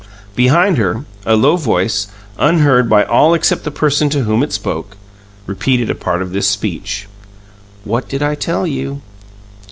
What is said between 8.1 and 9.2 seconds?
I tell you?"